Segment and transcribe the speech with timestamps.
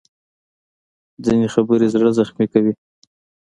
[1.23, 2.73] ځینې خبرې زړه زخمي کوي